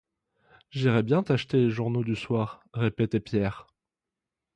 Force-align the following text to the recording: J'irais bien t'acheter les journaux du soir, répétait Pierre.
J'irais 0.71 1.03
bien 1.03 1.21
t'acheter 1.21 1.57
les 1.57 1.69
journaux 1.69 2.03
du 2.03 2.15
soir, 2.15 2.63
répétait 2.73 3.19
Pierre. 3.19 3.67